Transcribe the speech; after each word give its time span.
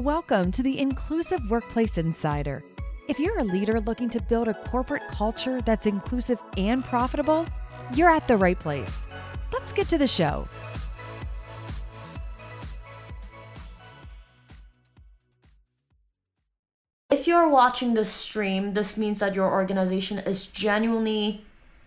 Welcome 0.00 0.52
to 0.52 0.62
the 0.62 0.78
Inclusive 0.78 1.40
Workplace 1.48 1.96
Insider. 1.96 2.62
If 3.08 3.18
you're 3.18 3.38
a 3.38 3.44
leader 3.44 3.80
looking 3.80 4.10
to 4.10 4.20
build 4.20 4.46
a 4.46 4.52
corporate 4.52 5.08
culture 5.08 5.62
that's 5.62 5.86
inclusive 5.86 6.38
and 6.58 6.84
profitable, 6.84 7.46
you're 7.94 8.10
at 8.10 8.28
the 8.28 8.36
right 8.36 8.60
place. 8.60 9.06
Let's 9.54 9.72
get 9.72 9.88
to 9.88 9.96
the 9.96 10.06
show. 10.06 10.46
If 17.10 17.26
you're 17.26 17.48
watching 17.48 17.94
this 17.94 18.12
stream, 18.12 18.74
this 18.74 18.98
means 18.98 19.20
that 19.20 19.34
your 19.34 19.50
organization 19.50 20.18
is 20.18 20.44
genuinely 20.44 21.42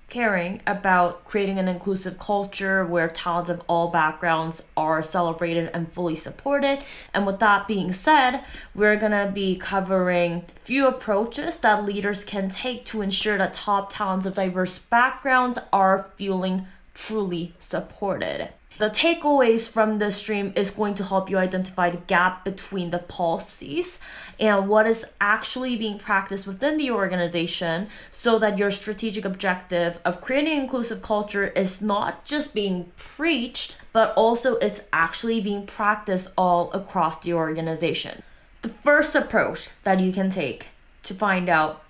caring 0.09 0.61
about 0.65 1.25
creating 1.25 1.59
an 1.59 1.67
inclusive 1.67 2.17
culture 2.17 2.85
where 2.85 3.07
talents 3.07 3.49
of 3.49 3.61
all 3.67 3.89
backgrounds 3.89 4.63
are 4.75 5.01
celebrated 5.01 5.69
and 5.73 5.91
fully 5.91 6.15
supported. 6.15 6.83
And 7.13 7.25
with 7.25 7.39
that 7.39 7.67
being 7.67 7.91
said, 7.91 8.43
we're 8.73 8.95
going 8.95 9.11
to 9.11 9.31
be 9.33 9.55
covering 9.55 10.45
few 10.63 10.87
approaches 10.87 11.59
that 11.59 11.85
leaders 11.85 12.23
can 12.23 12.49
take 12.49 12.85
to 12.85 13.01
ensure 13.01 13.37
that 13.37 13.53
top 13.53 13.91
talents 13.91 14.25
of 14.25 14.35
diverse 14.35 14.79
backgrounds 14.79 15.59
are 15.71 16.11
feeling 16.15 16.67
truly 16.93 17.53
supported. 17.59 18.49
The 18.79 18.89
takeaways 18.89 19.67
from 19.67 19.97
this 19.97 20.15
stream 20.15 20.53
is 20.55 20.71
going 20.71 20.93
to 20.95 21.03
help 21.03 21.29
you 21.29 21.37
identify 21.37 21.89
the 21.89 21.97
gap 21.97 22.45
between 22.45 22.91
the 22.91 22.99
policies 22.99 23.99
and 24.39 24.69
what 24.69 24.87
is 24.87 25.05
actually 25.19 25.75
being 25.75 25.99
practiced 25.99 26.47
within 26.47 26.77
the 26.77 26.89
organization 26.89 27.89
so 28.09 28.39
that 28.39 28.57
your 28.57 28.71
strategic 28.71 29.25
objective 29.25 29.99
of 30.05 30.21
creating 30.21 30.57
inclusive 30.57 31.01
culture 31.01 31.47
is 31.47 31.81
not 31.81 32.23
just 32.23 32.53
being 32.53 32.93
preached, 32.95 33.77
but 33.91 34.13
also 34.15 34.55
is 34.59 34.83
actually 34.93 35.41
being 35.41 35.65
practiced 35.67 36.29
all 36.37 36.71
across 36.71 37.19
the 37.19 37.33
organization. 37.33 38.23
The 38.61 38.69
first 38.69 39.13
approach 39.13 39.71
that 39.83 39.99
you 39.99 40.13
can 40.13 40.29
take 40.29 40.67
to 41.03 41.13
find 41.13 41.49
out 41.49 41.83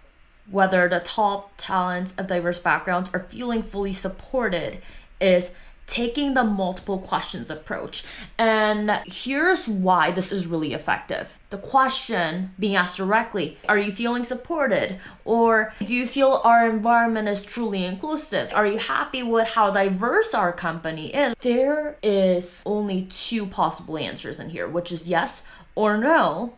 whether 0.50 0.90
the 0.90 1.02
top 1.02 1.52
talents 1.56 2.16
of 2.18 2.26
diverse 2.26 2.58
backgrounds 2.58 3.12
are 3.14 3.20
feeling 3.20 3.62
fully 3.62 3.94
supported 3.94 4.81
is 5.22 5.52
taking 5.90 6.36
the 6.36 6.44
multiple 6.44 7.00
questions 7.00 7.50
approach. 7.50 8.04
And 8.38 8.92
here's 9.06 9.68
why 9.68 10.12
this 10.12 10.31
is 10.31 10.48
really 10.48 10.73
effective. 10.73 11.38
The 11.50 11.58
question 11.58 12.54
being 12.59 12.76
asked 12.76 12.98
directly 12.98 13.58
Are 13.68 13.78
you 13.78 13.92
feeling 13.92 14.23
supported? 14.23 15.00
Or 15.26 15.73
do 15.84 15.94
you 15.94 16.08
feel 16.08 16.42
our 16.44 16.70
environment 16.70 17.28
is 17.28 17.44
truly 17.44 17.84
inclusive? 17.84 18.52
Are 18.54 18.68
you 18.68 18.78
happy 18.78 19.23
with 19.23 19.50
how 19.50 19.72
diverse 19.72 20.34
our 20.34 20.54
company 20.54 21.14
is? 21.14 21.34
There 21.42 21.98
is 22.03 22.62
only 22.66 23.08
two 23.09 23.48
possible 23.48 23.98
answers 23.98 24.40
in 24.40 24.52
here, 24.52 24.68
which 24.68 24.92
is 24.92 25.08
yes 25.08 25.44
or 25.76 25.98
no. 25.98 26.53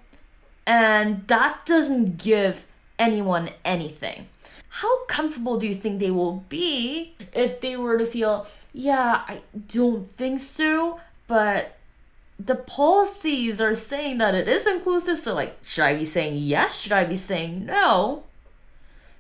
And 0.67 1.25
that 1.27 1.65
doesn't 1.65 2.17
give 2.21 2.65
anyone 2.99 3.49
anything 3.65 4.27
how 4.73 5.03
comfortable 5.05 5.57
do 5.57 5.67
you 5.67 5.73
think 5.73 5.99
they 5.99 6.11
will 6.11 6.45
be 6.47 7.13
if 7.33 7.59
they 7.59 7.75
were 7.75 7.97
to 7.97 8.05
feel, 8.05 8.47
yeah, 8.71 9.21
I 9.27 9.41
don't 9.67 10.09
think 10.09 10.39
so, 10.39 11.01
but 11.27 11.77
the 12.39 12.55
policies 12.55 13.59
are 13.59 13.75
saying 13.75 14.19
that 14.19 14.33
it 14.33 14.47
is 14.47 14.65
inclusive, 14.65 15.19
so 15.19 15.33
like, 15.33 15.57
should 15.61 15.83
I 15.83 15.95
be 15.95 16.05
saying 16.05 16.37
yes? 16.37 16.79
Should 16.79 16.93
I 16.93 17.03
be 17.03 17.17
saying 17.17 17.65
no? 17.65 18.23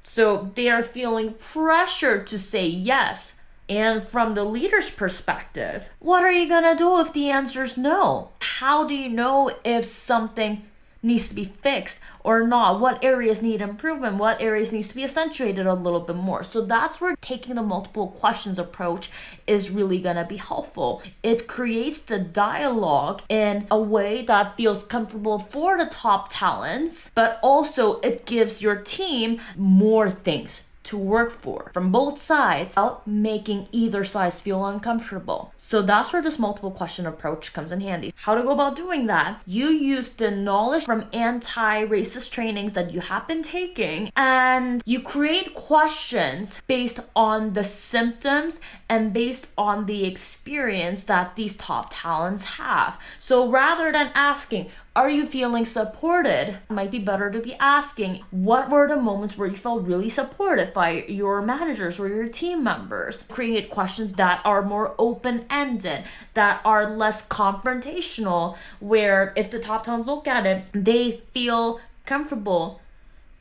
So 0.05 0.51
they 0.55 0.69
are 0.69 0.81
feeling 0.81 1.33
pressure 1.33 2.23
to 2.23 2.39
say 2.39 2.65
yes. 2.65 3.35
And 3.67 4.01
from 4.01 4.35
the 4.35 4.45
leader's 4.45 4.89
perspective, 4.89 5.89
what 5.99 6.23
are 6.23 6.31
you 6.31 6.47
gonna 6.47 6.75
do 6.77 6.97
if 7.01 7.11
the 7.11 7.29
answer 7.29 7.63
is 7.63 7.77
no? 7.77 8.29
How 8.39 8.87
do 8.87 8.95
you 8.95 9.09
know 9.09 9.51
if 9.65 9.83
something 9.83 10.63
needs 11.03 11.27
to 11.29 11.35
be 11.35 11.45
fixed 11.45 11.99
or 12.23 12.45
not? 12.47 12.79
What 12.79 13.03
areas 13.03 13.41
need 13.41 13.61
improvement? 13.61 14.17
What 14.17 14.41
areas 14.41 14.71
needs 14.71 14.87
to 14.89 14.95
be 14.95 15.03
accentuated 15.03 15.65
a 15.65 15.73
little 15.73 15.99
bit 15.99 16.15
more? 16.15 16.43
So 16.43 16.61
that's 16.61 17.01
where 17.01 17.15
taking 17.21 17.55
the 17.55 17.63
multiple 17.63 18.09
questions 18.09 18.59
approach 18.59 19.09
is 19.47 19.71
really 19.71 19.99
going 19.99 20.15
to 20.15 20.25
be 20.25 20.37
helpful. 20.37 21.01
It 21.23 21.47
creates 21.47 22.01
the 22.01 22.19
dialogue 22.19 23.21
in 23.29 23.67
a 23.69 23.79
way 23.79 24.23
that 24.25 24.57
feels 24.57 24.83
comfortable 24.83 25.39
for 25.39 25.77
the 25.77 25.85
top 25.85 26.27
talents 26.29 27.11
but 27.15 27.39
also 27.41 27.99
it 28.01 28.25
gives 28.25 28.61
your 28.61 28.75
team 28.75 29.39
more 29.55 30.09
things 30.09 30.61
to 30.83 30.97
work 30.97 31.31
for 31.31 31.71
from 31.73 31.91
both 31.91 32.21
sides 32.21 32.69
without 32.69 33.05
making 33.07 33.67
either 33.71 34.03
side 34.03 34.33
feel 34.33 34.65
uncomfortable. 34.65 35.53
So 35.57 35.81
that's 35.81 36.13
where 36.13 36.21
this 36.21 36.39
multiple 36.39 36.71
question 36.71 37.05
approach 37.05 37.53
comes 37.53 37.71
in 37.71 37.81
handy. 37.81 38.13
How 38.15 38.35
to 38.35 38.43
go 38.43 38.51
about 38.51 38.75
doing 38.75 39.07
that? 39.07 39.41
You 39.45 39.67
use 39.67 40.11
the 40.11 40.31
knowledge 40.31 40.85
from 40.85 41.05
anti 41.13 41.85
racist 41.85 42.31
trainings 42.31 42.73
that 42.73 42.93
you 42.93 43.01
have 43.01 43.27
been 43.27 43.43
taking 43.43 44.11
and 44.15 44.81
you 44.85 45.01
create 45.01 45.53
questions 45.53 46.61
based 46.67 46.99
on 47.15 47.53
the 47.53 47.63
symptoms 47.63 48.59
and 48.89 49.13
based 49.13 49.47
on 49.57 49.85
the 49.85 50.05
experience 50.05 51.05
that 51.05 51.35
these 51.35 51.55
top 51.57 51.87
talents 51.91 52.43
have. 52.43 52.99
So 53.19 53.49
rather 53.49 53.91
than 53.91 54.11
asking, 54.13 54.69
are 54.93 55.09
you 55.09 55.25
feeling 55.25 55.63
supported? 55.63 56.57
Might 56.67 56.91
be 56.91 56.99
better 56.99 57.31
to 57.31 57.39
be 57.39 57.55
asking 57.55 58.23
what 58.29 58.69
were 58.69 58.89
the 58.89 58.97
moments 58.97 59.37
where 59.37 59.47
you 59.47 59.55
felt 59.55 59.87
really 59.87 60.09
supported 60.09 60.73
by 60.73 61.03
your 61.03 61.41
managers 61.41 61.97
or 61.97 62.09
your 62.09 62.27
team 62.27 62.61
members? 62.61 63.23
Create 63.29 63.69
questions 63.69 64.13
that 64.13 64.41
are 64.43 64.61
more 64.61 64.93
open 64.99 65.45
ended, 65.49 66.03
that 66.33 66.61
are 66.65 66.89
less 66.89 67.25
confrontational, 67.25 68.57
where 68.81 69.31
if 69.37 69.49
the 69.49 69.59
top 69.59 69.85
talents 69.85 70.07
look 70.07 70.27
at 70.27 70.45
it, 70.45 70.65
they 70.73 71.21
feel 71.31 71.79
comfortable 72.05 72.81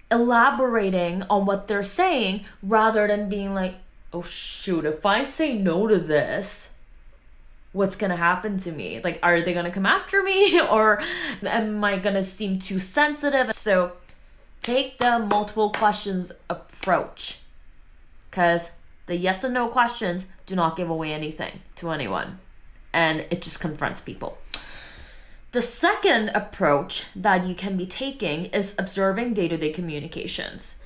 elaborating 0.08 1.24
on 1.24 1.46
what 1.46 1.66
they're 1.66 1.82
saying 1.82 2.44
rather 2.62 3.08
than 3.08 3.28
being 3.28 3.54
like, 3.54 3.74
oh 4.12 4.22
shoot, 4.22 4.84
if 4.84 5.04
I 5.04 5.24
say 5.24 5.56
no 5.56 5.88
to 5.88 5.98
this, 5.98 6.70
what's 7.72 7.96
gonna 7.96 8.16
happen 8.16 8.58
to 8.58 8.72
me? 8.72 9.00
Like 9.02 9.18
are 9.22 9.40
they 9.40 9.54
gonna 9.54 9.70
come 9.70 9.86
after 9.86 10.22
me? 10.22 10.60
Or 10.70 11.02
am 11.42 11.82
i 11.84 11.98
gonna 11.98 12.22
seem 12.22 12.58
too 12.58 12.78
sensitive? 12.78 13.52
So 13.54 13.92
take 14.62 14.98
the 14.98 15.18
multiple 15.18 15.70
questions 15.70 16.32
approach. 16.48 17.40
Because 18.30 18.70
the 19.06 19.16
yes 19.16 19.42
and 19.42 19.54
no 19.54 19.68
questions 19.68 20.26
do 20.46 20.54
not 20.54 20.76
give 20.76 20.88
away 20.88 21.12
anything 21.12 21.60
to 21.76 21.90
anyone. 21.90 22.38
And 22.92 23.26
it 23.30 23.42
just 23.42 23.60
confronts 23.60 24.00
people. 24.00 24.38
The 25.52 25.62
second 25.62 26.28
approach 26.28 27.06
that 27.16 27.44
you 27.44 27.56
can 27.56 27.76
be 27.76 27.86
taking 27.86 28.46
is 28.46 28.74
observing 28.78 29.34
day-to-day 29.34 29.72
communications. 29.72 30.76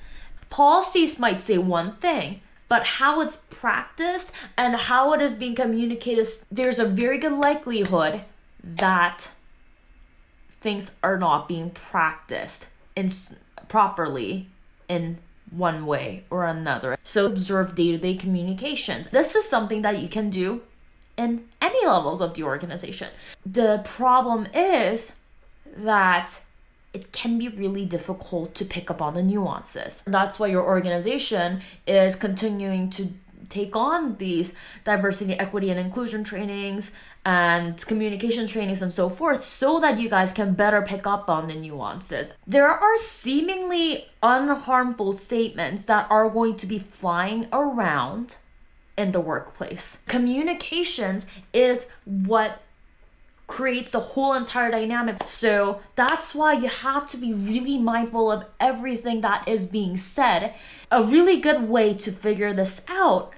Policies 0.49 1.19
might 1.19 1.39
say 1.39 1.59
one 1.59 1.97
thing 1.97 2.41
but 2.67 2.85
how 2.85 3.21
it's 3.21 3.37
practiced 3.49 4.31
and 4.57 4.75
how 4.75 5.13
it 5.13 5.21
is 5.21 5.33
being 5.33 5.55
communicated, 5.55 6.27
there's 6.51 6.79
a 6.79 6.85
very 6.85 7.17
good 7.17 7.33
likelihood 7.33 8.21
that 8.63 9.29
things 10.59 10.91
are 11.03 11.17
not 11.17 11.47
being 11.47 11.69
practiced 11.69 12.67
in 12.95 13.09
properly 13.67 14.47
in 14.87 15.17
one 15.51 15.85
way 15.85 16.23
or 16.29 16.45
another. 16.45 16.97
So 17.03 17.25
observe 17.27 17.75
day-to-day 17.75 18.15
communications. 18.15 19.09
This 19.09 19.35
is 19.35 19.47
something 19.47 19.83
that 19.83 19.99
you 19.99 20.07
can 20.07 20.29
do 20.29 20.63
in 21.17 21.45
any 21.61 21.85
levels 21.85 22.19
of 22.19 22.33
the 22.33 22.43
organization. 22.43 23.09
The 23.45 23.81
problem 23.85 24.47
is 24.53 25.13
that 25.77 26.41
it 26.95 27.11
can 27.11 27.37
be 27.37 27.49
really 27.49 27.85
difficult 27.85 28.55
to 28.55 28.63
pick 28.63 28.89
up 28.89 29.01
on 29.01 29.13
the 29.15 29.21
nuances. 29.21 30.01
That's 30.05 30.39
why 30.39 30.47
your 30.47 30.63
organization 30.63 31.61
is 31.85 32.15
continuing 32.15 32.89
to 32.91 33.09
take 33.49 33.75
on 33.75 34.15
these 34.15 34.53
diversity, 34.85 35.33
equity, 35.33 35.69
and 35.69 35.79
inclusion 35.79 36.23
trainings 36.23 36.93
and 37.25 37.85
communication 37.85 38.47
trainings 38.47 38.81
and 38.81 38.91
so 38.91 39.09
forth 39.09 39.43
so 39.43 39.79
that 39.81 39.99
you 39.99 40.09
guys 40.09 40.31
can 40.31 40.53
better 40.53 40.81
pick 40.81 41.05
up 41.05 41.29
on 41.29 41.47
the 41.47 41.55
nuances. 41.55 42.33
There 42.47 42.67
are 42.67 42.97
seemingly 42.97 44.07
unharmful 44.23 45.15
statements 45.15 45.85
that 45.85 46.07
are 46.09 46.29
going 46.29 46.55
to 46.55 46.65
be 46.65 46.79
flying 46.79 47.47
around 47.51 48.37
in 48.97 49.11
the 49.11 49.19
workplace. 49.19 49.97
Communications 50.07 51.25
is 51.53 51.87
what 52.05 52.61
creates 53.47 53.91
the 53.91 53.99
whole 53.99 54.33
entire 54.33 54.71
dynamic. 54.71 55.23
So 55.27 55.81
that's 55.95 56.33
why 56.33 56.53
you 56.53 56.67
have 56.67 57.09
to 57.11 57.17
be 57.17 57.33
really 57.33 57.77
mindful 57.77 58.31
of 58.31 58.45
everything 58.59 59.21
that 59.21 59.47
is 59.47 59.67
being 59.67 59.97
said. 59.97 60.53
A 60.91 61.03
really 61.03 61.39
good 61.39 61.69
way 61.69 61.93
to 61.93 62.11
figure 62.11 62.53
this 62.53 62.81
out, 62.87 63.31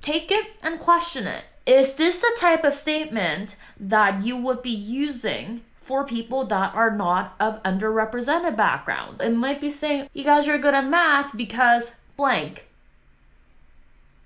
take 0.00 0.30
it 0.30 0.48
and 0.62 0.80
question 0.80 1.26
it. 1.26 1.44
Is 1.66 1.94
this 1.94 2.18
the 2.18 2.36
type 2.38 2.64
of 2.64 2.72
statement 2.72 3.56
that 3.78 4.24
you 4.24 4.36
would 4.36 4.62
be 4.62 4.70
using 4.70 5.60
for 5.76 6.04
people 6.04 6.44
that 6.46 6.74
are 6.74 6.90
not 6.90 7.34
of 7.38 7.62
underrepresented 7.62 8.56
background? 8.56 9.20
It 9.20 9.30
might 9.30 9.60
be 9.60 9.70
saying, 9.70 10.08
you 10.12 10.24
guys 10.24 10.48
are 10.48 10.58
good 10.58 10.74
at 10.74 10.88
math 10.88 11.36
because 11.36 11.94
blank. 12.16 12.66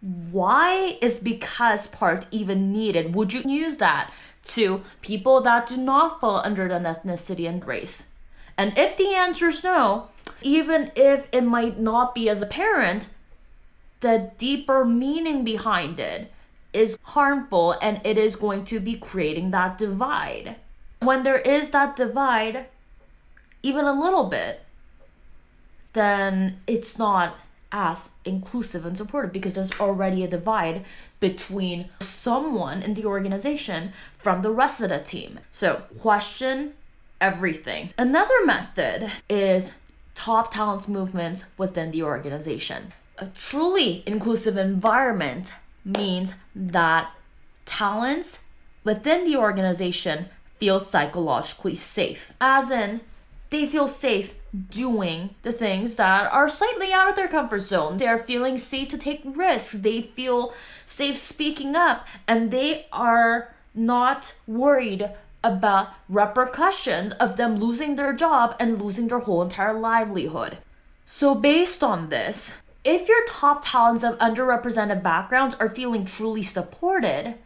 Why 0.05 0.99
is 1.01 1.17
because 1.17 1.87
part 1.87 2.27
even 2.31 2.71
needed? 2.71 3.15
Would 3.15 3.33
you 3.33 3.41
use 3.41 3.79
that 3.79 4.13
to 4.45 4.83
people 5.01 5.41
that 5.41 5.67
do 5.67 5.79
not 5.79 6.21
fall 6.21 6.43
under 6.45 6.67
an 6.67 6.85
ethnicity 6.85 7.49
and 7.49 7.65
race? 7.65 8.05
And 8.59 8.77
if 8.77 8.99
the 8.99 9.15
answer 9.15 9.49
is 9.49 9.65
no, 9.65 10.09
even 10.43 10.93
if 10.95 11.29
it 11.33 11.43
might 11.43 11.81
not 11.81 12.15
be 12.15 12.29
as 12.29 12.43
apparent, 12.43 13.09
the 14.01 14.31
deeper 14.37 14.85
meaning 14.85 15.43
behind 15.43 15.99
it 15.99 16.31
is 16.75 16.99
harmful 17.03 17.77
and 17.81 18.01
it 18.05 18.19
is 18.19 18.37
going 18.37 18.67
to 18.67 18.81
be 18.81 18.97
creating 18.97 19.53
that 19.53 19.79
divide. 19.79 20.57
When 21.01 21.23
there 21.23 21.39
is 21.39 21.71
that 21.71 21.97
divide, 21.97 22.67
even 23.63 23.87
a 23.87 23.99
little 23.99 24.29
bit, 24.29 24.61
then 25.95 26.61
it's 26.67 26.99
not 26.99 27.37
as 27.75 28.09
inclusive 28.25 28.87
and 28.87 28.97
supportive 28.97 29.33
because 29.33 29.55
there's 29.55 29.81
already 29.81 30.23
a 30.23 30.29
divide 30.29 30.85
between 31.19 31.91
someone 31.99 32.81
in 32.81 32.95
the 32.95 33.05
organization 33.05 33.93
from 34.17 34.43
the 34.43 34.51
rest 34.51 34.81
of 34.81 34.91
the 34.91 35.01
team. 35.01 35.41
So, 35.51 35.83
question 35.99 36.75
everything. 37.21 37.93
Another 37.99 38.47
method 38.47 39.11
is 39.29 39.73
top 40.15 40.55
talents 40.55 40.87
movements 40.87 41.47
within 41.59 41.91
the 41.91 42.05
organization. 42.05 42.93
A 43.19 43.27
truly 43.27 44.05
inclusive 44.07 44.57
environment 44.57 45.55
means 45.85 46.35
that 46.55 47.11
talents 47.67 48.41
within 48.85 49.25
the 49.25 49.37
organization 49.37 50.29
feel 50.59 50.79
psychologically 50.79 51.75
safe, 51.75 52.33
as 52.41 52.71
in, 52.71 53.01
they 53.55 53.67
feel 53.67 53.87
safe 53.87 54.35
doing 54.69 55.35
the 55.43 55.53
things 55.53 55.95
that 55.95 56.31
are 56.33 56.49
slightly 56.49 56.93
out 56.93 57.09
of 57.09 57.15
their 57.15 57.29
comfort 57.29 57.61
zone. 57.61 57.99
They 57.99 58.09
are 58.09 58.19
feeling 58.19 58.59
safe 58.59 58.89
to 58.89 58.99
take 58.99 59.23
risks. 59.25 59.75
They 59.75 60.03
feel 60.03 60.53
safe 60.85 61.17
speaking 61.17 61.77
up 61.77 62.05
and 62.27 62.51
they 62.51 62.87
are 62.93 63.55
not 63.73 64.35
worried 64.49 65.09
about 65.45 65.91
repercussions 66.09 67.13
of 67.13 67.37
them 67.37 67.57
losing 67.57 67.95
their 67.95 68.13
job 68.13 68.57
and 68.59 68.83
losing 68.83 69.07
their 69.07 69.21
whole 69.21 69.43
entire 69.43 69.75
livelihood. 69.75 70.59
So, 71.05 71.35
based 71.35 71.85
on 71.85 72.09
this, 72.09 72.55
if 72.83 73.09
your 73.09 73.25
top 73.29 73.63
talents 73.65 74.03
of 74.03 74.19
underrepresented 74.19 75.03
backgrounds 75.03 75.55
are 75.61 75.69
feeling 75.69 76.07
truly 76.07 76.43
supported, 76.43 77.37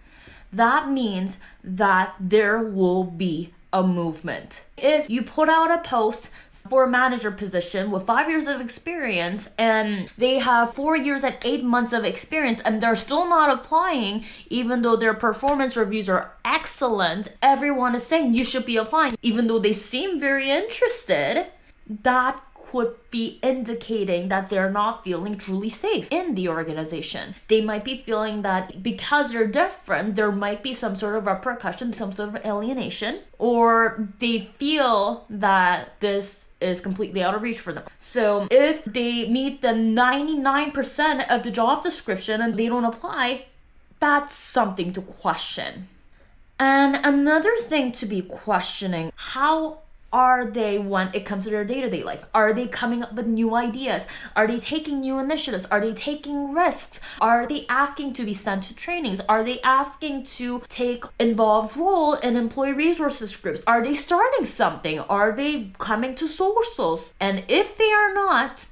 that 0.52 0.88
means 0.88 1.38
that 1.62 2.14
there 2.18 2.60
will 2.60 3.04
be 3.04 3.52
a 3.72 3.82
movement. 3.82 4.64
If 4.76 5.10
you 5.10 5.22
put 5.22 5.48
out 5.48 5.70
a 5.70 5.78
post 5.78 6.30
for 6.50 6.84
a 6.84 6.88
manager 6.88 7.30
position 7.30 7.90
with 7.90 8.06
five 8.06 8.28
years 8.28 8.46
of 8.46 8.60
experience 8.60 9.50
and 9.58 10.10
they 10.18 10.38
have 10.38 10.74
four 10.74 10.96
years 10.96 11.22
and 11.22 11.36
eight 11.44 11.62
months 11.62 11.92
of 11.92 12.04
experience 12.04 12.60
and 12.60 12.80
they're 12.80 12.96
still 12.96 13.28
not 13.28 13.50
applying, 13.50 14.24
even 14.48 14.82
though 14.82 14.96
their 14.96 15.14
performance 15.14 15.76
reviews 15.76 16.08
are 16.08 16.32
excellent, 16.44 17.28
everyone 17.42 17.94
is 17.94 18.06
saying 18.06 18.34
you 18.34 18.44
should 18.44 18.66
be 18.66 18.76
applying, 18.76 19.14
even 19.22 19.46
though 19.46 19.58
they 19.58 19.72
seem 19.72 20.18
very 20.18 20.50
interested. 20.50 21.46
That 22.02 22.42
could 22.70 22.94
be 23.10 23.38
indicating 23.42 24.28
that 24.28 24.50
they're 24.50 24.70
not 24.70 25.02
feeling 25.02 25.36
truly 25.36 25.70
safe 25.70 26.06
in 26.10 26.34
the 26.34 26.48
organization. 26.48 27.34
They 27.48 27.62
might 27.62 27.84
be 27.84 27.98
feeling 27.98 28.42
that 28.42 28.82
because 28.82 29.32
they're 29.32 29.46
different, 29.46 30.16
there 30.16 30.32
might 30.32 30.62
be 30.62 30.74
some 30.74 30.94
sort 30.94 31.16
of 31.16 31.26
repercussion, 31.26 31.92
some 31.92 32.12
sort 32.12 32.28
of 32.30 32.44
alienation, 32.44 33.20
or 33.38 34.08
they 34.18 34.50
feel 34.58 35.24
that 35.30 35.98
this 36.00 36.46
is 36.60 36.80
completely 36.80 37.22
out 37.22 37.34
of 37.34 37.42
reach 37.42 37.60
for 37.60 37.72
them. 37.72 37.84
So 37.96 38.48
if 38.50 38.84
they 38.84 39.28
meet 39.30 39.62
the 39.62 39.68
99% 39.68 41.26
of 41.28 41.42
the 41.42 41.50
job 41.50 41.82
description 41.82 42.42
and 42.42 42.56
they 42.56 42.66
don't 42.66 42.84
apply, 42.84 43.46
that's 44.00 44.34
something 44.34 44.92
to 44.92 45.00
question. 45.00 45.88
And 46.60 46.96
another 47.04 47.56
thing 47.58 47.92
to 47.92 48.06
be 48.06 48.20
questioning 48.20 49.12
how 49.14 49.78
are 50.12 50.46
they 50.46 50.78
when 50.78 51.10
it 51.12 51.26
comes 51.26 51.44
to 51.44 51.50
their 51.50 51.64
day-to-day 51.64 52.02
life. 52.02 52.24
Are 52.34 52.52
they 52.52 52.66
coming 52.66 53.02
up 53.02 53.12
with 53.12 53.26
new 53.26 53.54
ideas? 53.54 54.06
Are 54.34 54.46
they 54.46 54.58
taking 54.58 55.00
new 55.00 55.18
initiatives? 55.18 55.66
Are 55.66 55.80
they 55.80 55.92
taking 55.92 56.54
risks? 56.54 57.00
Are 57.20 57.46
they 57.46 57.66
asking 57.68 58.14
to 58.14 58.24
be 58.24 58.32
sent 58.32 58.62
to 58.64 58.74
trainings? 58.74 59.20
Are 59.28 59.44
they 59.44 59.60
asking 59.60 60.24
to 60.38 60.62
take 60.68 61.04
involved 61.20 61.76
role 61.76 62.14
in 62.14 62.36
employee 62.36 62.72
resources 62.72 63.36
groups? 63.36 63.62
Are 63.66 63.82
they 63.82 63.94
starting 63.94 64.46
something? 64.46 65.00
Are 65.00 65.32
they 65.32 65.72
coming 65.78 66.14
to 66.14 66.26
socials? 66.26 67.14
And 67.20 67.44
if 67.48 67.76
they 67.76 67.92
are 67.92 68.14
not 68.14 68.66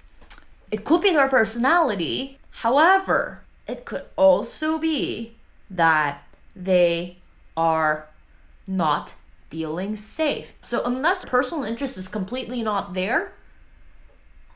it 0.71 0.85
could 0.85 1.01
be 1.01 1.13
their 1.13 1.29
personality. 1.29 2.39
However 2.51 3.43
it 3.69 3.85
could 3.85 4.05
also 4.17 4.79
be 4.79 5.35
that 5.71 6.23
they 6.55 7.19
are 7.57 8.09
not 8.67 9.15
feeling 9.51 9.97
safe. 9.97 10.53
So, 10.61 10.85
unless 10.85 11.25
personal 11.25 11.65
interest 11.65 11.97
is 11.97 12.09
completely 12.09 12.63
not 12.63 12.95
there, 12.95 13.33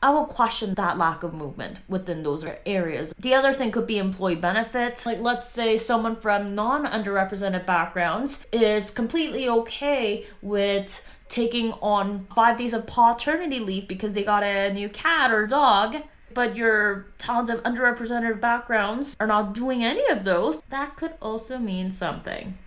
I 0.03 0.09
will 0.09 0.25
question 0.25 0.73
that 0.75 0.97
lack 0.97 1.21
of 1.21 1.33
movement 1.33 1.81
within 1.87 2.23
those 2.23 2.43
areas. 2.65 3.13
The 3.19 3.35
other 3.35 3.53
thing 3.53 3.69
could 3.69 3.85
be 3.85 3.99
employee 3.99 4.35
benefits. 4.35 5.05
Like, 5.05 5.19
let's 5.19 5.47
say 5.47 5.77
someone 5.77 6.15
from 6.15 6.55
non 6.55 6.87
underrepresented 6.87 7.67
backgrounds 7.67 8.43
is 8.51 8.89
completely 8.89 9.47
okay 9.47 10.25
with 10.41 11.05
taking 11.29 11.73
on 11.73 12.27
five 12.35 12.57
days 12.57 12.73
of 12.73 12.87
paternity 12.87 13.59
leave 13.59 13.87
because 13.87 14.13
they 14.13 14.23
got 14.23 14.43
a 14.43 14.73
new 14.73 14.89
cat 14.89 15.31
or 15.31 15.45
dog. 15.45 15.97
But 16.33 16.55
your 16.55 17.07
talents 17.17 17.51
of 17.51 17.61
underrepresented 17.63 18.39
backgrounds 18.41 19.15
are 19.19 19.27
not 19.27 19.53
doing 19.53 19.83
any 19.83 20.07
of 20.09 20.23
those, 20.23 20.61
that 20.69 20.95
could 20.95 21.13
also 21.21 21.57
mean 21.59 21.91
something. 21.91 22.57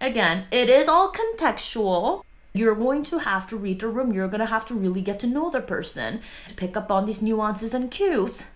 Again, 0.00 0.46
it 0.50 0.70
is 0.70 0.88
all 0.88 1.12
contextual. 1.12 2.24
You're 2.52 2.74
going 2.74 3.04
to 3.04 3.18
have 3.18 3.46
to 3.48 3.56
read 3.56 3.80
the 3.80 3.88
room. 3.88 4.12
You're 4.12 4.28
going 4.28 4.40
to 4.40 4.46
have 4.46 4.66
to 4.66 4.74
really 4.74 5.02
get 5.02 5.20
to 5.20 5.26
know 5.26 5.50
the 5.50 5.60
person, 5.60 6.20
to 6.48 6.54
pick 6.54 6.76
up 6.76 6.90
on 6.90 7.06
these 7.06 7.22
nuances 7.22 7.74
and 7.74 7.90
cues. 7.90 8.46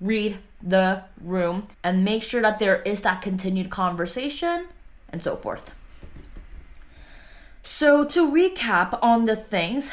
Read 0.00 0.38
the 0.62 1.04
room 1.20 1.68
and 1.84 2.04
make 2.04 2.22
sure 2.22 2.40
that 2.40 2.58
there 2.58 2.80
is 2.82 3.02
that 3.02 3.22
continued 3.22 3.70
conversation 3.70 4.66
and 5.10 5.22
so 5.22 5.36
forth. 5.36 5.70
So, 7.62 8.04
to 8.06 8.30
recap 8.30 8.98
on 9.02 9.26
the 9.26 9.36
things, 9.36 9.92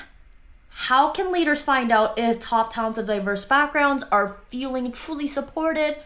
how 0.69 1.09
can 1.09 1.31
leaders 1.31 1.61
find 1.61 1.91
out 1.91 2.17
if 2.17 2.39
top 2.39 2.73
talents 2.73 2.97
of 2.97 3.07
diverse 3.07 3.43
backgrounds 3.45 4.03
are 4.11 4.37
feeling 4.47 4.91
truly 4.91 5.27
supported? 5.27 5.97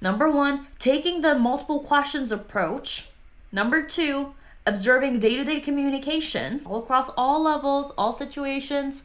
Number 0.00 0.30
one, 0.30 0.66
taking 0.78 1.20
the 1.20 1.34
multiple 1.34 1.80
questions 1.80 2.30
approach. 2.30 3.11
Number 3.52 3.82
two, 3.82 4.34
observing 4.66 5.18
day 5.18 5.36
to 5.36 5.44
day 5.44 5.60
communications 5.60 6.66
all 6.66 6.78
across 6.78 7.10
all 7.10 7.42
levels, 7.42 7.92
all 7.98 8.12
situations. 8.12 9.02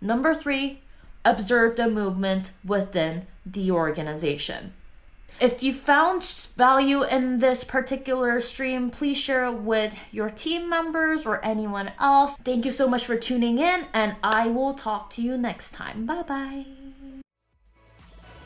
Number 0.00 0.34
three, 0.34 0.80
observe 1.24 1.76
the 1.76 1.88
movements 1.88 2.52
within 2.64 3.26
the 3.44 3.70
organization. 3.70 4.72
If 5.40 5.62
you 5.62 5.72
found 5.72 6.22
value 6.56 7.02
in 7.02 7.38
this 7.38 7.64
particular 7.64 8.40
stream, 8.40 8.90
please 8.90 9.16
share 9.16 9.46
it 9.46 9.60
with 9.60 9.94
your 10.10 10.28
team 10.28 10.68
members 10.68 11.24
or 11.24 11.44
anyone 11.44 11.92
else. 11.98 12.36
Thank 12.44 12.64
you 12.64 12.70
so 12.70 12.88
much 12.88 13.06
for 13.06 13.16
tuning 13.16 13.58
in, 13.58 13.86
and 13.94 14.16
I 14.22 14.48
will 14.48 14.74
talk 14.74 15.10
to 15.10 15.22
you 15.22 15.38
next 15.38 15.72
time. 15.72 16.04
Bye 16.04 16.22
bye. 16.22 16.66